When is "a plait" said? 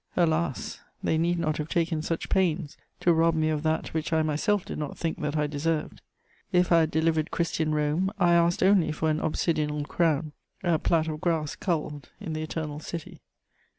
10.63-11.07